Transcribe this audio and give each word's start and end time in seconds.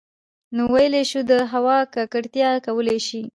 نـو 0.55 0.63
٫ويلـی 0.71 1.01
شـوو 1.09 1.27
د 1.31 1.33
هـوا 1.51 1.77
ککـړتـيا 1.93 2.49
کـولی 2.65 2.99
شـي 3.07 3.21